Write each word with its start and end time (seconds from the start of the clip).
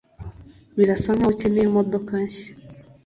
Birasa 0.77 1.09
nkaho 1.15 1.31
ukeneye 1.33 1.65
imodoka 1.67 2.11
nshya. 2.25 2.51